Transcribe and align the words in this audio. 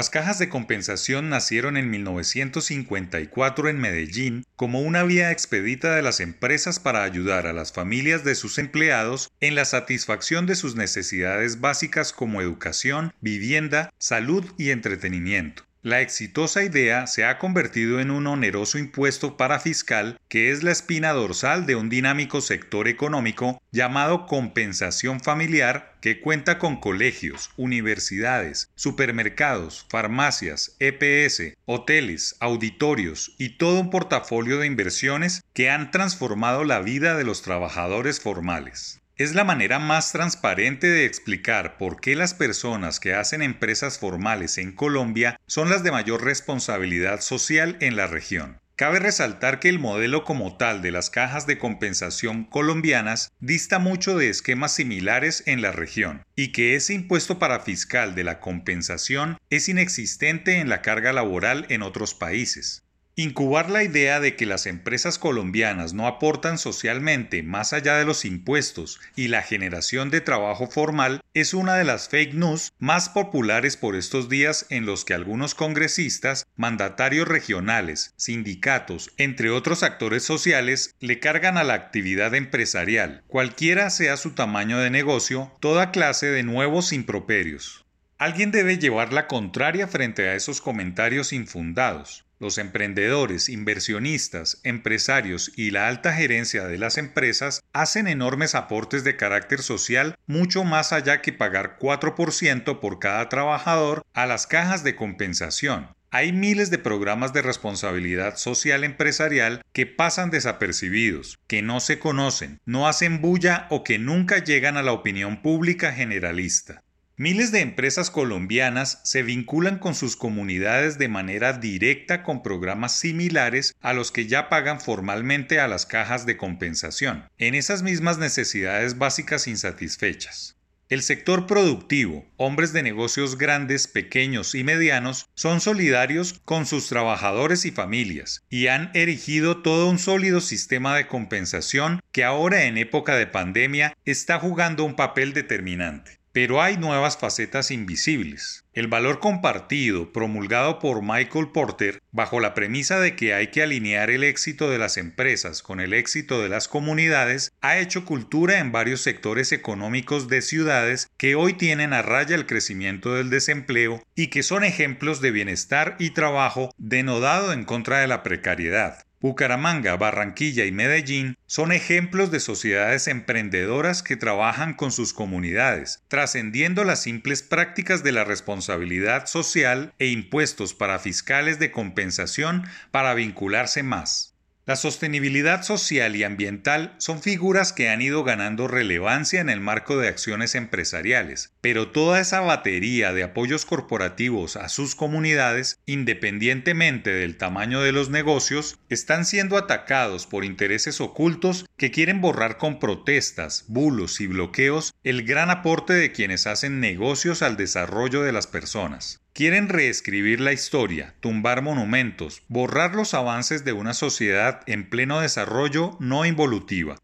Las 0.00 0.08
cajas 0.08 0.38
de 0.38 0.48
compensación 0.48 1.28
nacieron 1.28 1.76
en 1.76 1.90
1954 1.90 3.68
en 3.68 3.78
Medellín 3.78 4.46
como 4.56 4.80
una 4.80 5.02
vía 5.02 5.30
expedita 5.30 5.94
de 5.94 6.00
las 6.00 6.20
empresas 6.20 6.80
para 6.80 7.04
ayudar 7.04 7.46
a 7.46 7.52
las 7.52 7.74
familias 7.74 8.24
de 8.24 8.34
sus 8.34 8.56
empleados 8.56 9.30
en 9.40 9.54
la 9.54 9.66
satisfacción 9.66 10.46
de 10.46 10.54
sus 10.54 10.74
necesidades 10.74 11.60
básicas 11.60 12.14
como 12.14 12.40
educación, 12.40 13.12
vivienda, 13.20 13.92
salud 13.98 14.46
y 14.56 14.70
entretenimiento. 14.70 15.64
La 15.82 16.02
exitosa 16.02 16.62
idea 16.62 17.06
se 17.06 17.24
ha 17.24 17.38
convertido 17.38 18.00
en 18.00 18.10
un 18.10 18.26
oneroso 18.26 18.76
impuesto 18.76 19.38
para 19.38 19.60
fiscal 19.60 20.20
que 20.28 20.50
es 20.50 20.62
la 20.62 20.72
espina 20.72 21.14
dorsal 21.14 21.64
de 21.64 21.74
un 21.74 21.88
dinámico 21.88 22.42
sector 22.42 22.86
económico 22.86 23.62
llamado 23.72 24.26
compensación 24.26 25.20
familiar 25.20 25.96
que 26.02 26.20
cuenta 26.20 26.58
con 26.58 26.80
colegios, 26.80 27.50
universidades, 27.56 28.68
supermercados, 28.74 29.86
farmacias, 29.88 30.76
EPS, 30.80 31.54
hoteles, 31.64 32.36
auditorios 32.40 33.34
y 33.38 33.56
todo 33.56 33.80
un 33.80 33.88
portafolio 33.88 34.58
de 34.58 34.66
inversiones 34.66 35.42
que 35.54 35.70
han 35.70 35.90
transformado 35.90 36.64
la 36.64 36.80
vida 36.80 37.16
de 37.16 37.24
los 37.24 37.40
trabajadores 37.40 38.20
formales. 38.20 38.99
Es 39.20 39.34
la 39.34 39.44
manera 39.44 39.78
más 39.78 40.12
transparente 40.12 40.86
de 40.86 41.04
explicar 41.04 41.76
por 41.76 42.00
qué 42.00 42.16
las 42.16 42.32
personas 42.32 43.00
que 43.00 43.12
hacen 43.12 43.42
empresas 43.42 43.98
formales 43.98 44.56
en 44.56 44.72
Colombia 44.72 45.38
son 45.46 45.68
las 45.68 45.82
de 45.82 45.92
mayor 45.92 46.24
responsabilidad 46.24 47.20
social 47.20 47.76
en 47.82 47.96
la 47.96 48.06
región. 48.06 48.62
Cabe 48.76 48.98
resaltar 48.98 49.60
que 49.60 49.68
el 49.68 49.78
modelo 49.78 50.24
como 50.24 50.56
tal 50.56 50.80
de 50.80 50.90
las 50.90 51.10
cajas 51.10 51.46
de 51.46 51.58
compensación 51.58 52.44
colombianas 52.44 53.30
dista 53.40 53.78
mucho 53.78 54.16
de 54.16 54.30
esquemas 54.30 54.74
similares 54.74 55.42
en 55.44 55.60
la 55.60 55.72
región 55.72 56.22
y 56.34 56.52
que 56.52 56.74
ese 56.74 56.94
impuesto 56.94 57.38
para 57.38 57.60
fiscal 57.60 58.14
de 58.14 58.24
la 58.24 58.40
compensación 58.40 59.36
es 59.50 59.68
inexistente 59.68 60.60
en 60.60 60.70
la 60.70 60.80
carga 60.80 61.12
laboral 61.12 61.66
en 61.68 61.82
otros 61.82 62.14
países. 62.14 62.84
Incubar 63.22 63.68
la 63.68 63.84
idea 63.84 64.18
de 64.18 64.34
que 64.34 64.46
las 64.46 64.64
empresas 64.64 65.18
colombianas 65.18 65.92
no 65.92 66.06
aportan 66.06 66.56
socialmente 66.56 67.42
más 67.42 67.74
allá 67.74 67.98
de 67.98 68.06
los 68.06 68.24
impuestos 68.24 68.98
y 69.14 69.28
la 69.28 69.42
generación 69.42 70.08
de 70.08 70.22
trabajo 70.22 70.68
formal 70.68 71.20
es 71.34 71.52
una 71.52 71.74
de 71.74 71.84
las 71.84 72.08
fake 72.08 72.32
news 72.32 72.72
más 72.78 73.10
populares 73.10 73.76
por 73.76 73.94
estos 73.94 74.30
días 74.30 74.64
en 74.70 74.86
los 74.86 75.04
que 75.04 75.12
algunos 75.12 75.54
congresistas, 75.54 76.46
mandatarios 76.56 77.28
regionales, 77.28 78.14
sindicatos, 78.16 79.10
entre 79.18 79.50
otros 79.50 79.82
actores 79.82 80.24
sociales, 80.24 80.94
le 80.98 81.20
cargan 81.20 81.58
a 81.58 81.62
la 81.62 81.74
actividad 81.74 82.34
empresarial, 82.34 83.22
cualquiera 83.26 83.90
sea 83.90 84.16
su 84.16 84.30
tamaño 84.30 84.78
de 84.78 84.88
negocio, 84.88 85.54
toda 85.60 85.90
clase 85.90 86.30
de 86.30 86.42
nuevos 86.42 86.94
improperios. 86.94 87.84
Alguien 88.16 88.50
debe 88.50 88.78
llevar 88.78 89.12
la 89.12 89.26
contraria 89.26 89.86
frente 89.88 90.26
a 90.26 90.36
esos 90.36 90.62
comentarios 90.62 91.34
infundados. 91.34 92.24
Los 92.40 92.56
emprendedores, 92.56 93.50
inversionistas, 93.50 94.62
empresarios 94.64 95.52
y 95.56 95.72
la 95.72 95.88
alta 95.88 96.14
gerencia 96.14 96.66
de 96.66 96.78
las 96.78 96.96
empresas 96.96 97.62
hacen 97.74 98.08
enormes 98.08 98.54
aportes 98.54 99.04
de 99.04 99.14
carácter 99.14 99.60
social 99.60 100.16
mucho 100.26 100.64
más 100.64 100.94
allá 100.94 101.20
que 101.20 101.34
pagar 101.34 101.76
4% 101.78 102.80
por 102.80 102.98
cada 102.98 103.28
trabajador 103.28 104.06
a 104.14 104.24
las 104.24 104.46
cajas 104.46 104.82
de 104.84 104.96
compensación. 104.96 105.88
Hay 106.10 106.32
miles 106.32 106.70
de 106.70 106.78
programas 106.78 107.34
de 107.34 107.42
responsabilidad 107.42 108.36
social 108.36 108.84
empresarial 108.84 109.62
que 109.74 109.84
pasan 109.84 110.30
desapercibidos, 110.30 111.38
que 111.46 111.60
no 111.60 111.78
se 111.78 111.98
conocen, 111.98 112.58
no 112.64 112.88
hacen 112.88 113.20
bulla 113.20 113.66
o 113.68 113.84
que 113.84 113.98
nunca 113.98 114.42
llegan 114.42 114.78
a 114.78 114.82
la 114.82 114.92
opinión 114.92 115.42
pública 115.42 115.92
generalista. 115.92 116.82
Miles 117.22 117.52
de 117.52 117.60
empresas 117.60 118.10
colombianas 118.10 118.98
se 119.04 119.22
vinculan 119.22 119.78
con 119.78 119.94
sus 119.94 120.16
comunidades 120.16 120.96
de 120.96 121.08
manera 121.08 121.52
directa 121.52 122.22
con 122.22 122.42
programas 122.42 122.96
similares 122.96 123.74
a 123.82 123.92
los 123.92 124.10
que 124.10 124.26
ya 124.26 124.48
pagan 124.48 124.80
formalmente 124.80 125.60
a 125.60 125.68
las 125.68 125.84
cajas 125.84 126.24
de 126.24 126.38
compensación, 126.38 127.28
en 127.36 127.54
esas 127.54 127.82
mismas 127.82 128.16
necesidades 128.16 128.96
básicas 128.96 129.48
insatisfechas. 129.48 130.56
El 130.88 131.02
sector 131.02 131.46
productivo, 131.46 132.24
hombres 132.38 132.72
de 132.72 132.82
negocios 132.82 133.36
grandes, 133.36 133.86
pequeños 133.86 134.54
y 134.54 134.64
medianos, 134.64 135.28
son 135.34 135.60
solidarios 135.60 136.40
con 136.46 136.64
sus 136.64 136.88
trabajadores 136.88 137.66
y 137.66 137.70
familias 137.70 138.44
y 138.48 138.68
han 138.68 138.90
erigido 138.94 139.60
todo 139.60 139.90
un 139.90 139.98
sólido 139.98 140.40
sistema 140.40 140.96
de 140.96 141.06
compensación 141.06 142.00
que 142.12 142.24
ahora 142.24 142.64
en 142.64 142.78
época 142.78 143.14
de 143.16 143.26
pandemia 143.26 143.94
está 144.06 144.38
jugando 144.38 144.84
un 144.84 144.96
papel 144.96 145.34
determinante. 145.34 146.19
Pero 146.32 146.62
hay 146.62 146.76
nuevas 146.76 147.16
facetas 147.16 147.72
invisibles. 147.72 148.64
El 148.72 148.86
valor 148.86 149.18
compartido, 149.18 150.12
promulgado 150.12 150.78
por 150.78 151.02
Michael 151.02 151.48
Porter, 151.52 152.00
bajo 152.12 152.38
la 152.38 152.54
premisa 152.54 153.00
de 153.00 153.16
que 153.16 153.34
hay 153.34 153.48
que 153.48 153.64
alinear 153.64 154.10
el 154.10 154.22
éxito 154.22 154.70
de 154.70 154.78
las 154.78 154.96
empresas 154.96 155.62
con 155.62 155.80
el 155.80 155.92
éxito 155.92 156.40
de 156.40 156.48
las 156.48 156.68
comunidades, 156.68 157.52
ha 157.60 157.78
hecho 157.78 158.04
cultura 158.04 158.60
en 158.60 158.70
varios 158.70 159.00
sectores 159.00 159.50
económicos 159.50 160.28
de 160.28 160.40
ciudades 160.40 161.08
que 161.16 161.34
hoy 161.34 161.54
tienen 161.54 161.92
a 161.92 162.02
raya 162.02 162.36
el 162.36 162.46
crecimiento 162.46 163.14
del 163.14 163.28
desempleo 163.28 164.00
y 164.14 164.28
que 164.28 164.44
son 164.44 164.62
ejemplos 164.62 165.20
de 165.20 165.32
bienestar 165.32 165.96
y 165.98 166.10
trabajo 166.10 166.72
denodado 166.78 167.52
en 167.52 167.64
contra 167.64 167.98
de 167.98 168.06
la 168.06 168.22
precariedad. 168.22 169.04
Bucaramanga, 169.20 169.96
Barranquilla 169.98 170.64
y 170.64 170.72
Medellín 170.72 171.36
son 171.46 171.72
ejemplos 171.72 172.30
de 172.30 172.40
sociedades 172.40 173.06
emprendedoras 173.06 174.02
que 174.02 174.16
trabajan 174.16 174.72
con 174.72 174.92
sus 174.92 175.12
comunidades, 175.12 176.02
trascendiendo 176.08 176.84
las 176.84 177.02
simples 177.02 177.42
prácticas 177.42 178.02
de 178.02 178.12
la 178.12 178.24
responsabilidad 178.24 179.26
social 179.26 179.92
e 179.98 180.06
impuestos 180.06 180.72
para 180.72 180.98
fiscales 180.98 181.58
de 181.58 181.70
compensación 181.70 182.64
para 182.90 183.12
vincularse 183.12 183.82
más. 183.82 184.30
La 184.70 184.76
sostenibilidad 184.76 185.64
social 185.64 186.14
y 186.14 186.22
ambiental 186.22 186.94
son 186.98 187.20
figuras 187.20 187.72
que 187.72 187.88
han 187.88 188.00
ido 188.00 188.22
ganando 188.22 188.68
relevancia 188.68 189.40
en 189.40 189.50
el 189.50 189.60
marco 189.60 189.98
de 189.98 190.06
acciones 190.06 190.54
empresariales, 190.54 191.52
pero 191.60 191.88
toda 191.88 192.20
esa 192.20 192.38
batería 192.38 193.12
de 193.12 193.24
apoyos 193.24 193.66
corporativos 193.66 194.54
a 194.54 194.68
sus 194.68 194.94
comunidades, 194.94 195.80
independientemente 195.86 197.10
del 197.10 197.36
tamaño 197.36 197.80
de 197.80 197.90
los 197.90 198.10
negocios, 198.10 198.78
están 198.88 199.24
siendo 199.24 199.56
atacados 199.56 200.28
por 200.28 200.44
intereses 200.44 201.00
ocultos 201.00 201.66
que 201.76 201.90
quieren 201.90 202.20
borrar 202.20 202.56
con 202.56 202.78
protestas, 202.78 203.64
bulos 203.66 204.20
y 204.20 204.28
bloqueos 204.28 204.94
el 205.02 205.24
gran 205.24 205.50
aporte 205.50 205.94
de 205.94 206.12
quienes 206.12 206.46
hacen 206.46 206.78
negocios 206.78 207.42
al 207.42 207.56
desarrollo 207.56 208.22
de 208.22 208.30
las 208.30 208.46
personas. 208.46 209.20
Quieren 209.32 209.68
reescribir 209.68 210.40
la 210.40 210.52
historia, 210.52 211.14
tumbar 211.20 211.62
monumentos, 211.62 212.42
borrar 212.48 212.94
los 212.96 213.14
avances 213.14 213.64
de 213.64 213.72
una 213.72 213.94
sociedad 213.94 214.62
en 214.66 214.90
pleno 214.90 215.20
desarrollo 215.20 215.96
no 216.00 216.24
involutiva. 216.26 216.96